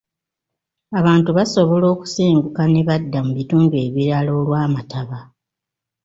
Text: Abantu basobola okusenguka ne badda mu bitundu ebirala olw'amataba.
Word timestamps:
Abantu 0.99 1.29
basobola 1.37 1.85
okusenguka 1.93 2.61
ne 2.67 2.81
badda 2.87 3.19
mu 3.25 3.31
bitundu 3.37 3.75
ebirala 3.85 4.31
olw'amataba. 4.39 5.19